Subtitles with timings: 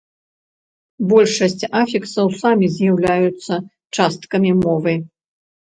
[1.11, 3.53] Большасць афіксаў самі з'яўляюцца
[3.95, 5.01] часткамі мовы.